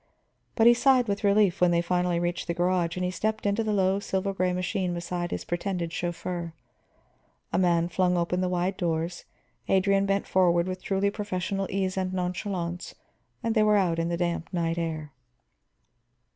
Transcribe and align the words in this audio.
But 0.55 0.65
he 0.65 0.73
sighed 0.73 1.07
with 1.07 1.23
relief 1.23 1.61
when 1.61 1.69
they 1.69 1.79
finally 1.83 2.19
reached 2.19 2.47
the 2.47 2.55
garage 2.55 2.95
and 2.97 3.05
he 3.05 3.11
stepped 3.11 3.45
into 3.45 3.63
the 3.63 3.71
low, 3.71 3.99
silver 3.99 4.33
gray 4.33 4.51
machine 4.51 4.95
beside 4.95 5.29
his 5.29 5.45
pretended 5.45 5.93
chauffeur. 5.93 6.53
A 7.53 7.59
man 7.59 7.87
flung 7.87 8.17
open 8.17 8.41
the 8.41 8.49
wide 8.49 8.77
doors, 8.77 9.25
Adrian 9.67 10.07
bent 10.07 10.25
forward 10.25 10.67
with 10.67 10.81
truly 10.81 11.11
professional 11.11 11.67
ease 11.69 11.97
and 11.97 12.15
nonchalance, 12.15 12.95
and 13.43 13.53
they 13.53 13.61
were 13.61 13.77
out 13.77 13.99
in 13.99 14.09
the 14.09 14.17
damp 14.17 14.51
night 14.51 14.79
air. 14.79 15.11